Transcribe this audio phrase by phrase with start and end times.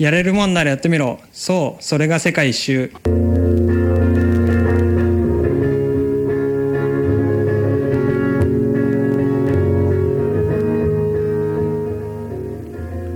[0.00, 1.18] やれるもんならやってみろ。
[1.30, 2.78] そうそれが世界一周。
[2.78, 2.86] は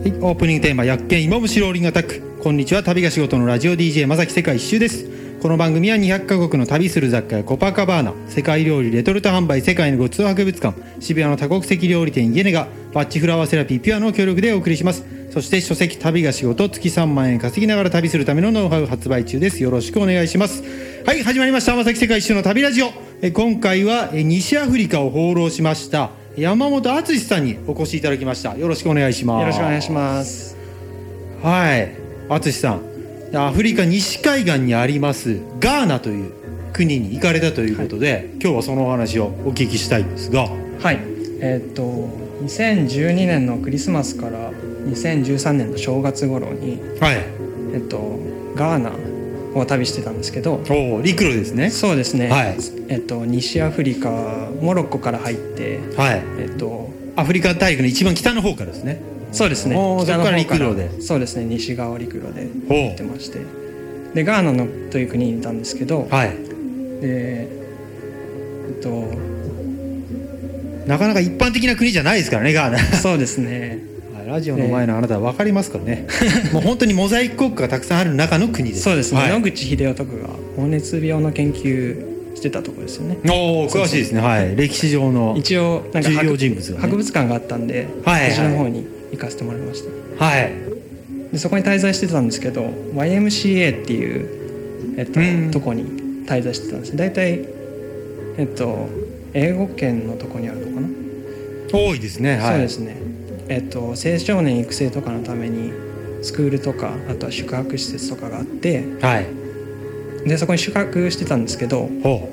[0.05, 5.07] い、オープニングテーマ「薬研芋虫ローリングアタック」こんにちは旅が仕事のラジオ DJ まさき世界一周です。
[5.41, 15.14] この番組は200カ国の旅する雑貨やコパカバーナ世界料理レトルト販売世界のごちそう博物館渋谷の多国籍料理店イエネガバッチフラワーセラピーピュアの協力でお送りします。
[15.35, 19.61] そして書籍旅が仕事月3万円稼ぎながら旅するためのノウハウ発売中です。
[19.65, 20.63] よろしくお願いします。
[21.05, 21.75] はい始まりました。
[21.75, 22.93] まさき世界一周の旅ラジオ。
[23.21, 26.13] え今回はえ西アフリカを放浪しました。
[26.37, 28.57] 山本敦さんにお越しいただきました。
[28.57, 29.41] よろしくお願いします。
[29.41, 30.57] よろしくお願いします。
[31.43, 31.91] はい
[32.29, 32.79] 淳さ
[33.33, 33.37] ん。
[33.37, 36.33] アフリカ西海岸にありますガーナという
[36.73, 40.49] 国に行かれたということで、今日はそのお話をお聞きしたいんですが。
[40.81, 41.01] はい。
[41.41, 44.53] えーっと2012年のクリスマスから
[44.87, 47.17] 2013年の正月頃にはい。
[47.75, 48.19] えっと
[48.55, 48.93] ガーナ
[49.59, 50.61] を旅してたんですけど
[51.03, 51.71] 陸路ですね。
[51.71, 52.57] そうですね、はい。
[52.89, 54.11] えっと西アフリカ
[54.61, 56.23] モロッコから入ってはい。
[56.39, 59.01] えっとアフリカ大陸の一番北の方からですね。
[59.33, 59.75] そうですね。
[59.75, 60.15] 北の方から。
[60.15, 61.01] そこから陸路で。
[61.01, 61.45] そうですね。
[61.45, 63.41] 西側陸路で行ってまして。
[64.15, 66.31] でガーナのという国にいたんですけど、はい。
[66.31, 66.39] で
[67.03, 67.49] え
[68.79, 68.91] っと
[70.87, 72.79] なかなか一般的な国じゃないですからねガーナ。
[72.79, 73.61] そうですね。
[73.61, 73.94] はい
[74.35, 76.09] ラジオの前のあなたは分かりますからね。
[76.53, 78.83] もう本当にモザイク国家がたくさんある中の国です。
[78.83, 79.31] そうですね、はい。
[79.31, 83.19] 野口英世とかが黄熱病の研究してたところですよね。
[83.31, 84.21] おお詳しいですね。
[84.21, 84.57] はい。
[84.57, 86.83] 歴史上の一応なんか重要博人物がね。
[86.83, 89.85] 博物館があったんで、はいはいそちらの方に行かせてもらいまし
[90.19, 90.25] た。
[90.25, 90.53] はい。
[91.31, 95.51] でそこに滞在してたんですけど YMCA っていう、えっとうん。
[95.53, 95.85] とこに
[96.27, 96.97] 滞在してたんです。
[96.97, 97.39] 大体
[98.37, 98.89] えっと
[99.33, 100.89] 英語圏のとこにあるのかな、
[101.73, 102.37] 多いですね。
[102.39, 102.51] はい。
[102.55, 103.14] そうですね
[103.49, 105.73] えっと青少年育成とかのために
[106.23, 109.27] スクールとかあとは宿泊施設とかがあってはい。
[110.27, 112.31] でそこに宿泊してたんですけどほ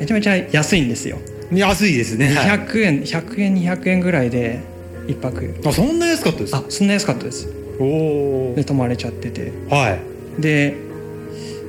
[0.00, 1.18] めちゃめちゃ安いんですよ。
[1.52, 2.34] う安いですね。
[2.34, 2.58] はい。
[2.58, 4.60] 200円100円200円ぐらいで
[5.06, 5.54] 一泊。
[5.66, 6.58] あそんな安かったですか？
[6.58, 7.48] あそんな安かったです。
[7.78, 9.52] おおで泊まれちゃってて。
[9.68, 9.98] は
[10.38, 10.40] い。
[10.40, 10.74] で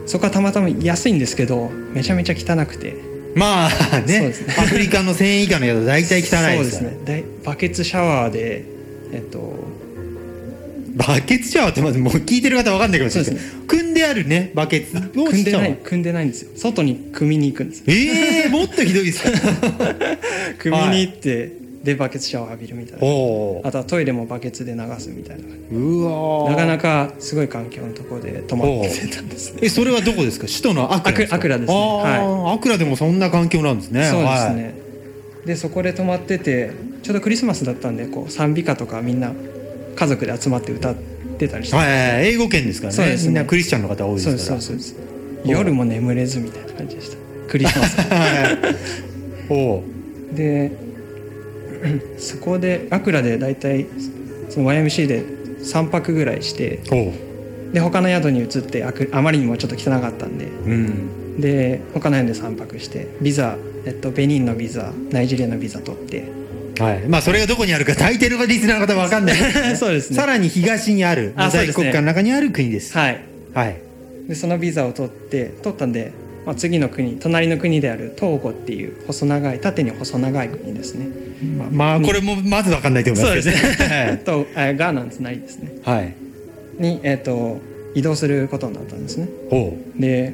[0.05, 2.95] そこはたまたま安いんですけどめちゃめちゃ汚くて
[3.35, 4.33] まあねね。
[4.57, 6.55] アフリカの1000円以下の宿大体汚いですから。
[6.55, 6.97] そうですね。
[7.05, 8.63] でバケツシャワーで
[9.13, 9.53] えっと
[10.95, 14.97] バケツシャワーってまずもう聞いてる方わかんないかもしれないですそけど組んであるねバケツ。
[14.97, 16.51] を組んでない組んでないんですよ。
[16.55, 17.85] 外に組みに行くんですよ。
[17.89, 19.29] ええもっとひどいですか？
[20.59, 21.51] 組みに行って、
[21.85, 23.05] でバケツシャワー浴びるみたいな。
[23.05, 25.43] おおあとはトイレもバケツで流すみたいな。
[25.71, 26.49] うわー。
[26.49, 29.53] なかなかすごい環境のところで泊まってたんです。
[29.53, 30.47] ねえそれはどこですか？
[30.47, 31.35] 首都のアクラですか？
[31.35, 32.01] アクラですね。
[32.03, 34.09] あーアクラでもそんな環境なんですね。
[34.09, 34.55] そうですはい。
[34.55, 34.73] ね、
[35.45, 36.71] でそこで泊まってて
[37.03, 39.31] ちょうどクリスマスだったんでこう賛美歌とかみんな
[39.95, 40.95] 家族で集まって歌っ
[41.37, 42.33] てたりして、はいはいはい。
[42.33, 42.97] 英語圏ですからね。
[42.97, 43.27] そうですね。
[43.27, 44.77] みんなクリスチャンの方多いそうでからそうそう。
[44.77, 44.95] です
[45.45, 47.17] 夜も眠れずみたいな感じでした。
[47.47, 48.01] クリスマス。
[48.01, 49.53] はい。
[49.53, 49.83] おう。
[50.35, 50.71] で
[52.17, 53.87] そこでアクラで大体
[54.49, 55.23] その YMC で
[55.59, 56.81] 3泊ぐらいして
[57.73, 60.45] で他の宿に移ってあくあまりにもちょっと汚かったんで。
[60.45, 61.41] うん。
[61.41, 66.31] で他の宿で3泊してビザ、えっと、ベニンのビザナイジェリアのビザ取って。
[66.79, 67.07] はい。
[67.07, 69.37] まあそれがどこにあるか大抵のリスナーの方わかんない。
[69.37, 70.15] ですねそうですね。
[70.15, 72.97] さらに東にあるモザイ国家の中にある国です。
[72.97, 73.21] はい。
[73.53, 73.81] はい。
[74.27, 76.13] でそのビザを取って取ったんで、
[76.45, 81.07] まあ、次の国隣の国であるトーゴっていう細長い縦に細長い国ですね。
[81.71, 84.21] まあこれもまずわかんないと思いますけどね。
[84.23, 85.71] とえーガーナの隣ですね。
[85.83, 85.97] はい。
[85.97, 86.13] はい
[86.77, 87.59] に、えっと
[87.93, 89.27] 移動することになったんですね。
[89.49, 90.33] ほで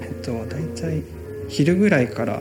[0.00, 1.02] えっと大体
[1.48, 2.40] 昼ぐらいから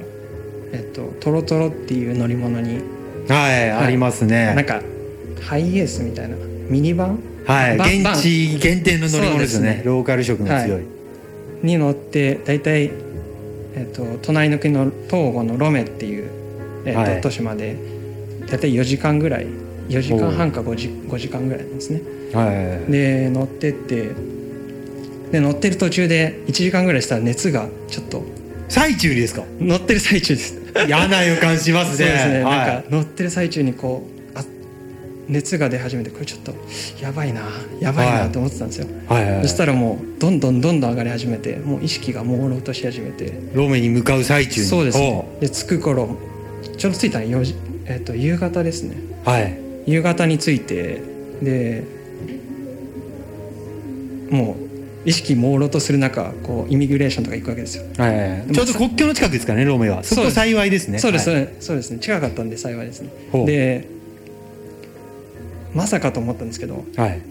[0.72, 2.82] えっとトロトロっていう乗り物にう
[3.28, 3.72] はい。
[3.72, 4.54] ありますね。
[4.56, 4.82] なんか
[5.42, 6.36] ハイエースみたいな
[6.70, 7.20] ミニバン？
[7.46, 9.68] はい現地限定の乗り物ですよね。
[9.68, 9.82] そうですね。
[9.84, 10.82] ローカル色の強い、はい
[11.64, 12.92] に乗って大体、
[13.76, 16.30] えっと隣の国のトーゴのロメっていう、
[16.86, 17.22] えっとはい。
[17.22, 17.76] 都市まで
[18.48, 19.48] 大体4時間ぐらい
[19.90, 22.02] 4時間半か 5, 時5時間ぐらいなんですね。
[22.34, 22.52] は
[22.88, 22.92] い。
[22.92, 24.10] で乗ってって
[25.32, 28.24] で乗ってる途中で1時間ぐらいしたら熱がちょっと
[28.70, 29.44] 最中にですか？
[29.60, 30.58] 乗ってる最中です。
[30.88, 32.08] 嫌な予感しますね。
[32.08, 32.58] そうですね、はい。
[32.58, 34.21] なんか乗ってる最中にこうあ
[35.30, 36.54] 熱が出始めてこれちょっと
[37.02, 37.42] やばいな
[37.80, 39.24] やばいなと思ってたんですよ、はい。
[39.24, 39.34] はい。
[39.34, 43.34] はいそしたらもうどんどんどんどん上がり始めてもう意識が朦朧とし始めて。
[43.54, 44.68] ロメに向かう最中に。
[44.68, 45.26] そうですね。
[45.40, 46.18] おで着く頃
[46.78, 48.98] ちょうど着いたの4時、えっと夕方ですね。
[49.26, 49.58] うはい。
[49.86, 51.02] 夕方に着いて
[51.42, 51.84] で
[54.30, 54.56] も
[55.06, 57.86] う意識朦朧とする中こうイミグレーションとか行くわけですよ。
[57.98, 58.52] はいはいはい。
[58.52, 60.04] ちょうど国境の近くですかねロメは。
[60.04, 61.00] そこ幸いですね。
[61.00, 61.50] そうです、はい。
[61.60, 61.92] そうです。
[61.92, 63.10] ね近かったんで幸いですね。
[63.46, 64.01] で
[65.74, 67.22] まさかと思ったんですけどはい。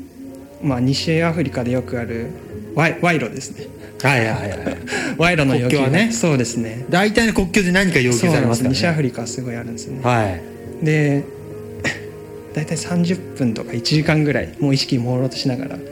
[0.63, 2.31] まあ、西アフリカでよくある
[2.75, 3.67] 賄賄賂ですね。
[4.03, 4.59] はいはいはい
[5.19, 6.11] 賄賂の要求はね。
[6.13, 6.85] そうですね。
[6.91, 8.77] 大体の国境で何か要求されますすからね。
[8.77, 10.01] 西アフリカはすごいあるんですよね。
[10.03, 10.39] は
[10.83, 10.85] い。
[10.85, 11.25] で
[12.55, 15.83] 大体30分とか1時間ぐらいもう意識朦朧としながらこ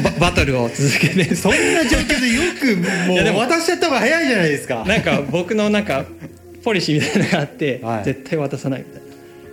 [0.00, 1.34] う ババトルを続けて。
[1.34, 4.84] そんな状況でよくもいやでもう渡しちゃった方が早いじゃないですか。
[4.86, 6.04] なんか僕のなんか
[6.64, 8.04] ポリシーみたいなのがあって、はい。
[8.04, 8.99] 絶対渡さないみたいな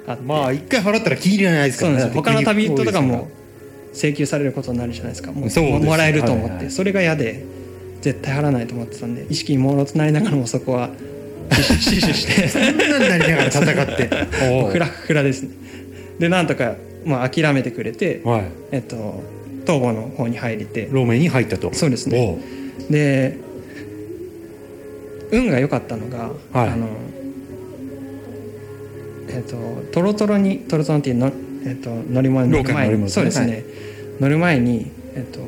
[0.08, 0.24] あって。
[0.24, 2.24] まあ一回払ったらキリがないですかそうなんですよ。
[2.24, 3.30] 他の旅人とかも
[3.94, 5.32] 請求されることになるじゃないですか。
[5.32, 7.46] もうそうですももらえると思って、はいはいそれが嫌で
[8.02, 10.92] 絶対払わないと思ってたんで意識朦朧となりながらもそこは
[11.52, 12.48] 死守して。
[12.48, 14.10] そんなんなりながら戦って。
[14.52, 14.72] おう。
[14.72, 15.50] フラフラですね。
[16.20, 16.76] でなんとか、
[17.06, 18.44] まあ、諦めてくれて、はい。
[18.72, 19.22] えっと、
[19.66, 20.88] 東郷の方に入れて。
[20.92, 21.74] ローメンに入ったと。
[21.74, 22.20] そうですね。
[22.20, 22.92] おう。
[22.92, 23.38] で
[25.32, 26.70] 運が良かったのが、はい。
[26.70, 26.88] あの
[29.30, 29.58] えっと
[29.92, 31.32] トロトロにトロトロっていうの、
[31.66, 32.52] えっと、乗り物に。
[32.52, 33.64] 乗る前にねそうですね、
[34.20, 35.40] 乗る前にえっと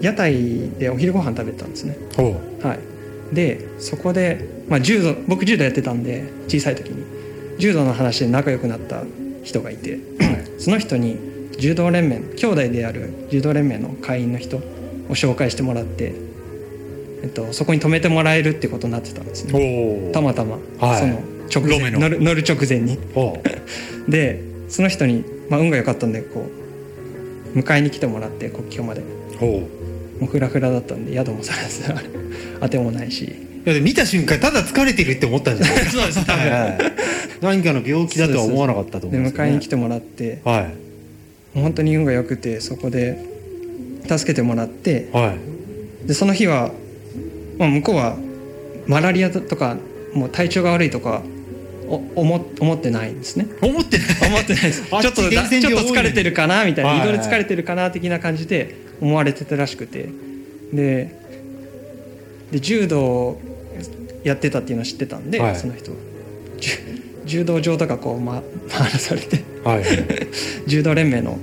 [0.00, 1.96] 屋台でお昼ご飯食べてたんですね。
[2.62, 3.34] はい。
[3.34, 7.18] でそこで、まあ、柔道僕柔道やってたんで小さい時に。
[7.58, 9.02] 柔道の話で仲良くなった
[9.42, 9.98] 人がいて
[10.58, 11.18] その人に
[11.58, 14.60] 柔道連盟兄弟である柔道連盟の会員の人を
[15.10, 16.14] 紹介してもらって、
[17.22, 20.10] えっと、そこに泊めてもらえるってことになってたんですね。
[20.12, 21.00] たまたま、はい。
[21.00, 21.20] その
[21.68, 21.90] 直前。
[21.90, 22.98] 乗る乗る直前に。
[24.08, 26.46] でその人に、まあ、運が良かったんでこ
[27.54, 29.02] う迎えに来てもらって国境まで。
[29.40, 29.68] も
[30.22, 31.82] うフラフラだったんで宿も探す
[32.60, 33.32] 当てもないし。
[33.66, 35.76] いや見た瞬間ただ疲れてるって思ったんじゃない？
[35.76, 36.26] で すそうです。
[36.26, 36.78] 多分か
[37.40, 39.44] 何かの病気だとは思わなかったと思でうんですね。
[39.44, 41.58] 迎えに来てもらってはい。
[41.60, 43.18] 本当に運が良くてそこで
[44.08, 45.34] 助けてもらっては
[46.04, 46.08] い。
[46.08, 46.72] でその日は、
[47.58, 48.16] まあ、向こうは
[48.86, 49.76] マラリアとか
[50.14, 51.22] もう体調が悪いとか
[51.88, 53.46] お思思ってないんですね。
[53.62, 54.06] 思ってない。
[54.30, 54.82] 思ってないです。
[54.88, 55.38] ちょあっとちょっと
[55.94, 56.64] 疲れてるかな？
[56.64, 57.02] みたいな。
[57.02, 60.08] 移動で疲れてるかな的な感じで思われてたらしくて。
[60.72, 61.16] で
[62.52, 63.40] で柔道
[64.22, 65.56] やってたっていうのを知ってたんで、はい。
[65.56, 65.92] その人。
[67.24, 69.40] 柔道場とかこう、ま、回らされて。
[69.64, 69.84] はい
[70.66, 71.38] 柔道連盟の。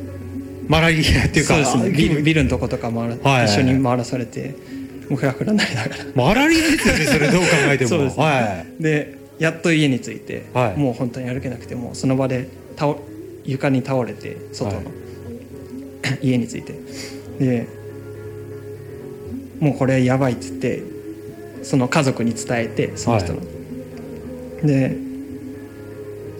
[0.67, 1.97] マラリアっていうかそうですね。
[1.97, 2.15] ビル。
[2.17, 3.45] ビビルのとことか回ら、はい。
[3.45, 4.55] 一緒に回らされて
[5.09, 7.89] もうフラフラになりながらマラリアですよねそれどう考えても。
[7.89, 8.23] そうですね。
[8.23, 8.83] はい。
[8.83, 10.77] でやっと家に着いて、はい。
[10.77, 12.95] もう本当に歩けなくてもうその場で倒
[13.43, 14.81] 床に倒れて外の、は
[16.21, 16.27] い。
[16.27, 16.73] 家に着いて。
[17.39, 17.67] で
[19.59, 20.83] もうこれやばいって言って
[21.63, 23.41] その家族に伝えてその人の、
[24.63, 24.97] で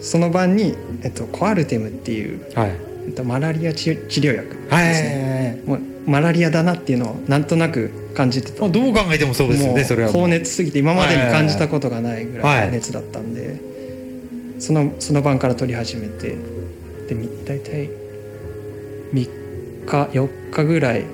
[0.00, 2.70] その晩に、えっと、コアルテムっていう、はい。
[3.06, 4.84] えっと、マラリア治治療薬ですはい。
[4.84, 8.62] ね、もうマラリアだなっていうのをなんとなく感じてた。
[8.62, 13.60] まあどう考えてもそうですよねそれは高熱すぎて今までに感じたことがないぐらいの熱だったんで、
[14.58, 16.36] そのその晩から取り始めて
[17.08, 17.90] でみ大体
[19.12, 19.30] 3日
[19.86, 21.04] 4日ぐらい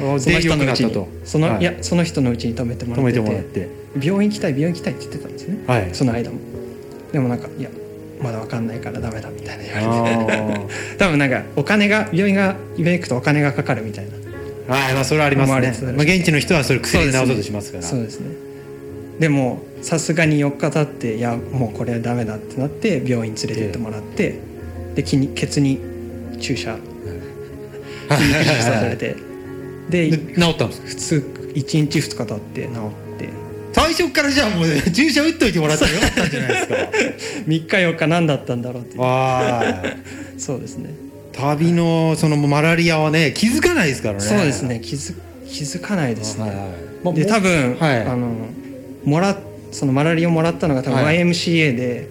[0.00, 1.60] あその人のうちにその、はい。
[1.60, 3.68] い、やその人のうちに泊めてもら止めってもらって。
[4.00, 5.94] 病院行きたい病院行きたいって言ってたんですね、はい。
[5.94, 6.38] その間も。
[7.12, 7.68] でもなんかいや
[8.22, 10.32] まだ分かんないからダメだみたいな言われて。
[10.32, 10.60] あ
[10.98, 15.92] 多分なんかお金が病院が病院行くとお金がかかるみたいなーはいまあそれはありますね。
[15.92, 17.82] まあ現地の人はそれ薬で治そうとしますから。
[17.84, 18.26] そうですね。
[19.18, 24.38] でもさすがに4日経っていやもうこれはダメだってなって病院連れてってもらって
[24.94, 25.78] で気にケツに
[26.40, 26.76] 注射。
[28.08, 29.16] されて。
[29.90, 30.86] でで治ったんですか？
[30.88, 31.14] 普通
[31.54, 33.28] 1日2日経って治って。
[33.72, 36.74] 最初からじゃあもう 注射打っといてもらったらよかったんじゃないですか。
[37.46, 39.00] 3日4日何だったんだろうっていう。
[39.02, 39.82] あ
[40.38, 40.90] そうですね
[41.40, 44.20] 旅のそのマラリアはね気づかないですからね。
[44.20, 44.80] そうですね。
[44.80, 45.14] 気づ
[45.46, 46.42] 気づかないですね。
[46.44, 46.68] はいはい。
[47.02, 48.02] まあでも多分、はい。
[48.02, 48.28] あの
[49.04, 49.36] もら
[49.72, 51.18] そのマラリアをもらったのが多分はい。
[51.18, 52.08] YMCA で、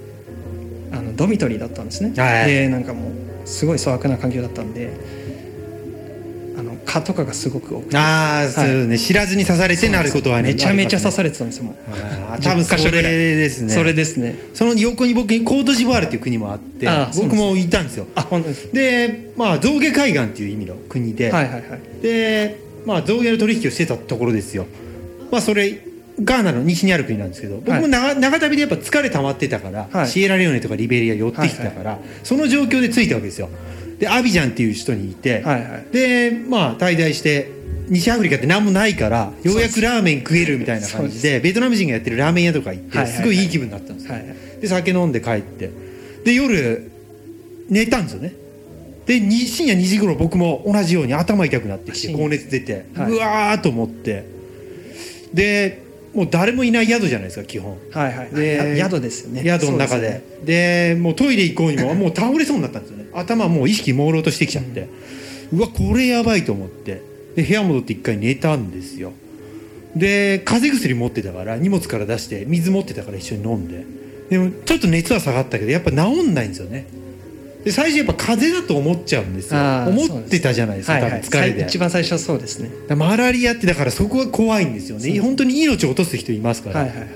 [0.92, 2.48] あのドミトリーだったんですね、はい。
[2.48, 4.92] でなんかもうすごい粗悪な環境だったんで
[6.86, 11.76] 蚊とかがすごく多くてああ、そうね知らずに刺されてなることはねめちゃめちゃ刺されてたんですよもう
[12.42, 24.66] 多分それですねそれですねその横に僕コートジボワールっていう国もあって僕もいたんですよあ本当ですでまあ象牙海岸っていう意味の国で、はいはいはいでまあ象牙の取引をしてたところですよ
[25.32, 25.90] まあそれ
[26.24, 33.50] ガーナの西にある国なんですけど僕も長,、長旅でやっぱ疲れ溜まってたから、シエラレオネとかリベリア寄ってきたから、その状況で着いたわけですよ
[34.00, 35.86] でアビジャンっていう人にいて、はいはい。
[35.92, 37.52] でまあ滞在して
[37.90, 44.38] 西アフリカって何もないからようやくラーメン食えるみたいな感じでベトナム人がやってるラーメン屋とか行って、すごいいい気分になったんですよ、はいはい。
[44.62, 45.70] で酒飲んで帰って。
[46.24, 46.92] で夜
[47.70, 48.34] 寝たんですよね。
[49.06, 53.12] でに深夜2時頃僕も同じように頭痛くなってきて高熱出て、はい。
[53.12, 54.26] うわーと思って。
[55.34, 57.78] でもう誰もいない宿じゃないですか基本。
[57.92, 58.32] はいはい。
[58.32, 59.44] でや宿ですよね。
[59.44, 60.02] 宿の中で。
[60.02, 63.06] ですでもうトイレ行こうにももう倒れそうになったんですよね。
[63.14, 64.90] 頭もう意識朦朧としてきちゃって、
[65.54, 67.02] うわこれやばいと思って。
[67.36, 69.14] で部屋戻って一回寝たんですよ。
[69.96, 73.86] で風邪薬持ってたから荷物から出して水持ってたから一緒に飲んで。
[74.30, 76.86] でもちょっと熱は下がったけどやっぱ治んないんですよね
[77.64, 79.60] で最初やっぱ風邪だと思っちゃうんですよ。
[79.88, 81.22] 思ってたじゃないですかはいはい。
[81.22, 82.70] 疲れ一番最初はそうですね。
[82.96, 85.20] マラリアってだからそこが怖いんですよね。
[85.20, 87.08] 本当に命を落とす人いますから、はいはいはい。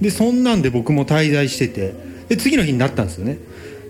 [0.00, 2.12] でそんなんで僕も滞在してて。
[2.28, 3.38] で次の日になったんですよね。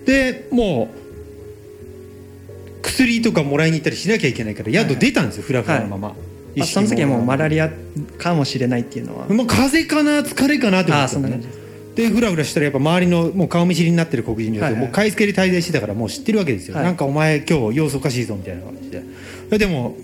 [0.04, 6.16] でもう薬とかもらいに行ったりしなきゃいけないから宿出たんですよ、フラフラのまま、
[6.60, 7.70] あその時はもうマラリリア
[8.18, 9.28] かもしれないっていうのは。
[9.28, 11.61] もう風邪かな疲れかなって思あってたんです
[11.94, 16.84] でフラフラしたらやっぱ周りのもう顔見知りになってる黒人女性、もう買い付けで滞在してたからもう知ってるわけですよ、はい。
[16.84, 19.58] なんかお前今日様子おかしいぞみたいな感じで。
[19.58, 19.96] でも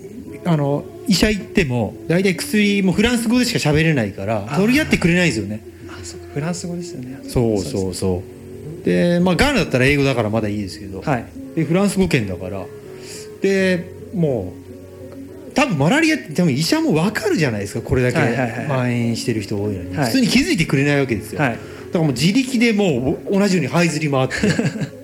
[0.45, 4.57] あの医者行っても大体薬もフランス語でしか喋れないからあ。
[4.57, 5.61] 取り合ってくれないんですよね。
[5.89, 6.27] あそうか。
[6.33, 7.19] フランス語ですよね。
[7.23, 8.23] そうそうそ
[8.81, 8.85] う。
[8.85, 11.25] でまあガーナだったら英語だからまだいいですけど、はい。
[11.55, 12.65] でフランス語圏だから。
[13.41, 17.81] でもう多分マラリアって多分医者も分かるじゃないですか。
[17.81, 18.19] これだけ
[18.67, 20.05] 蔓延してる人多いのに、はい。
[20.05, 21.51] 普通に気づいてくれないわけですよ、はい。
[21.53, 21.57] だ
[21.93, 24.35] からもう自力でもう同じように這いずり回って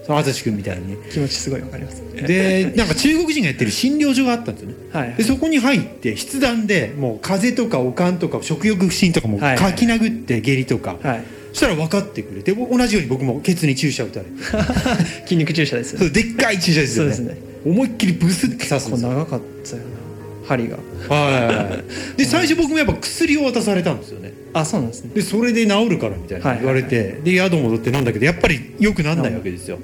[0.07, 0.97] 淳君みたいに。
[1.11, 2.03] 気持ちすごいわかります。
[2.15, 4.75] でなんか中国人がやってる診療所があったんですよね。
[4.91, 11.21] はいでそこに入って筆談でもう風邪とか悪寒とか食欲不振とかもはい書き殴って下痢とか、はい。
[11.51, 14.31] そしたら分かってくれて同じように僕もケツに注射打たれて。
[15.23, 16.05] 筋肉注射ですよね。
[16.05, 17.13] そうでっかい注射ですよね。
[17.13, 17.41] そうですね。
[17.65, 19.09] 思いっきりブスって刺すんですよ。
[19.09, 20.04] 長かったよな
[20.47, 20.77] 針が。
[21.09, 21.81] は
[22.15, 22.17] い。
[22.17, 24.33] で最初僕もやっぱ薬を渡されたんですよね。
[24.53, 25.11] あそうなんですね。
[25.13, 29.79] でそれで治るからみたいな言われて、で宿戻って飲んだけどやっぱり良くなんないわけですよ。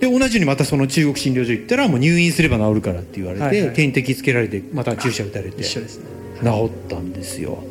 [0.00, 3.74] で同じようにまたその中国診療所行ったらもう入院すれば治るからって言われて、はいはい。
[3.74, 5.62] 点滴つけられてまた注射打たれて。
[5.62, 6.04] 一緒ですね。
[6.42, 7.62] 治ったんですよ。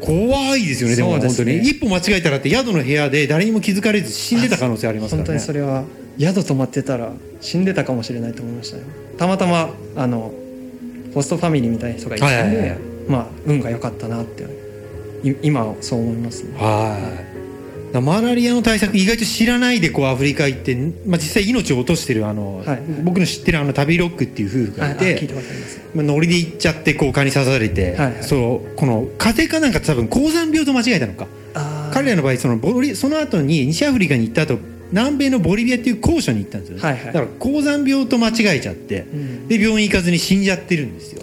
[0.00, 1.58] 怖いですよねでも本当に。
[1.58, 5.84] 一歩間違えたらって宿の部屋で誰にも気づかれず死んでた可能性ありますか本当らねにそれは
[6.18, 8.82] 宿泊まってたら死んでたかもしれないと思いましたね
[9.16, 10.32] たまたまあの
[11.18, 12.78] ホストファミリーみたいな人がいたんで、はいはいはい。
[13.08, 14.44] まあ運が良かったなって
[15.24, 16.56] い今はそう思いますね。
[16.56, 16.96] は
[17.92, 18.00] い。
[18.00, 22.82] マラリアの対策意外と知らないでこうアフリカ行って、まあ、実際命を落としてるあの、はい。
[23.02, 25.34] 僕の知ってるあの旅ロックっていう夫婦がいて、聞い
[25.96, 28.22] まあ、ノリで行っちゃってこう蚊に刺されて、はいはい。
[28.22, 31.26] そうこの風邪かなんか多分高山病と間違えたのか。
[31.92, 34.60] 彼らの場合そのボリその後に西アフリカに行った後
[34.92, 36.76] 南米のボリビアっていう高所に行ったんですよ。
[36.76, 37.06] ね、はいはい。
[37.06, 39.48] だから高山病と間違えちゃって、ん。
[39.48, 41.22] で病院行かずに死んじゃってるんですよ。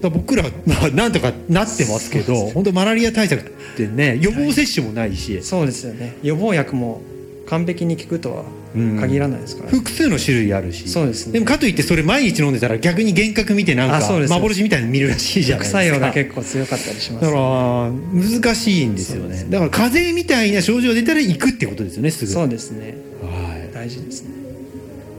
[0.00, 6.16] だ僕らはまあなんとかなってますけど本当マラリア対策ってね予防接種もないし、そうですよね。
[6.22, 7.00] 予防薬も
[7.46, 8.44] 完璧に効くとは
[8.74, 10.88] 限らないですから、複数の種類あるし。
[10.88, 11.32] そうですね。
[11.32, 15.78] でもかといってそれ毎日飲んでたら逆に幻覚見てなんか幻みたいに見るらしいじゃないですか。
[15.80, 19.46] 副作用が結構強かったりしますだから難しいんですよね。
[19.48, 22.32] だから風邪みたいな症状出たら行くってことですよねすぐ。
[22.32, 22.94] そうですね。
[23.22, 23.74] はい。
[23.74, 24.30] 大事ですね。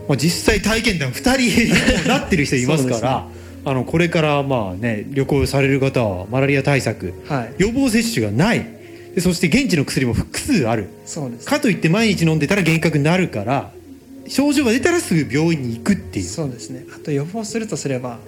[0.08, 3.26] まあ、実際体験談2人なってる人いますから
[3.64, 7.54] あのこれからまあね旅行される方はマラリア対策はい。
[7.58, 8.66] 予防接種がない
[9.14, 10.88] でそして現地の薬も複数ある。
[11.06, 11.46] そうです。
[11.46, 13.72] かといって毎日飲んでたら幻覚になるから
[14.28, 16.24] 症状が出たらすぐ病院に行くっていう。
[16.26, 16.84] そうですね。
[16.94, 18.18] あと予防するとすれば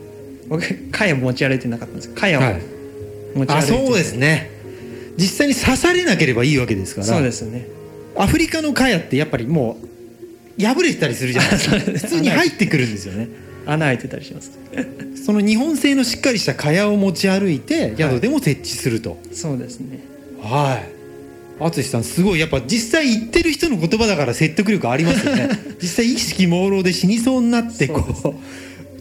[0.48, 2.08] 僕カヤ持ち歩いてなかったんです。
[2.08, 2.62] けどカヤをはい。
[3.34, 4.50] 持ち歩いてて、あそうですね。
[5.16, 7.06] 実際に刺されなければいいわけですから。
[7.06, 7.68] そうですね。
[8.16, 9.78] アフリカのカヤってやっぱりも
[10.58, 11.78] う破れてたりするじゃないですか。
[11.80, 13.28] 普通に入ってくるんですよね。
[13.64, 14.50] 穴開いてたりします。
[15.24, 19.18] その日本製のしっかりした蚊帳を持ち歩いて宿でも設置すると。
[19.32, 20.00] そうですね
[20.42, 20.92] はい。
[21.58, 22.40] 淳さんすごい。
[22.40, 25.48] やっぱ実際言ってる人の言葉だから説得力ありますよね。
[25.80, 28.36] 実際意識朦朧で死にそうになってこそうう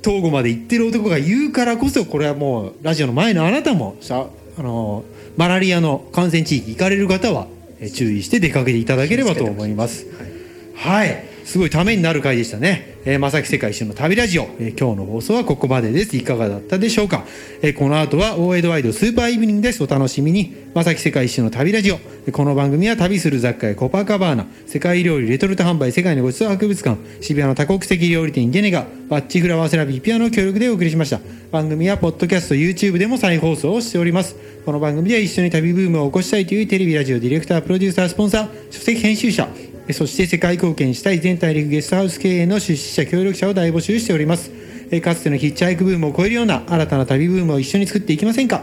[0.03, 5.03] 東郷まで行ってる男が言うからこそこれはもうラジオの前のあなたもさあの
[5.37, 7.47] マラリアの感染地域行かれる方は
[7.79, 10.05] え注意して出かけていただければと思います。
[10.75, 12.97] はい、すごいためになる回でしたね。
[13.03, 16.15] えー、まさき世界一周の旅ラジオ、えー今日の放送はここまでです。
[16.15, 17.25] いかがだったでしょうか。
[17.61, 19.83] えーこの後は大江戸ワイドスーパーイブニングです。
[19.83, 20.55] お楽しみに。
[20.73, 21.99] まさき世界一周の旅ラジオ。
[22.31, 31.19] この番組は旅する雑貨やコパカバーナ、世界料理レトルト販売世界のごちそう博物館、渋谷の多国籍料理店ゲネガ、バッチフラワーセラピーピアの協力でお送りしました。
[31.51, 34.35] 番組はポッドキャスト、YouTube でも再放送をしております。
[34.63, 39.49] この番組では一緒に旅ブームを起こしたいというテレビラジオディレクター、プロデューサー、スポンサー、書籍編集者、
[39.93, 44.51] そして世界貢献したい全大陸ゲストハウス経営の出資者協力者を大募集しております。
[45.01, 48.61] かつてのヒッチハイクブームを超えるような新たな旅ブームを一緒に作っていきませんか。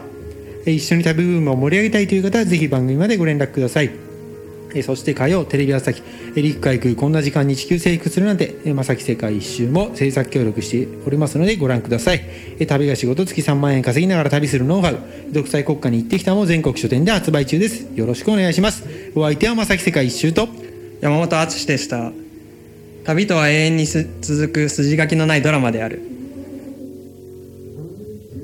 [0.67, 3.91] 一緒に旅ブームを盛り上げたいという方はぜひ番組までご連絡ください。
[4.83, 6.03] そして火曜テレビ朝日
[6.35, 12.21] 陸海空こんな時間に地球征服するなんてえー正木世界一周も制作協力しておりますのでご覧ください。
[12.67, 14.99] 旅が仕事月3万円稼ぎながら旅するノウハウ
[15.33, 17.87] 独裁国家に行ってきたも全国書店で発売中です。
[17.95, 18.85] よろしくお願いします。
[19.15, 20.49] お相手は正木世界一周と
[21.01, 22.11] 山本敦でした。
[23.05, 26.18] 旅とは永遠に続く筋書きのないドラマである。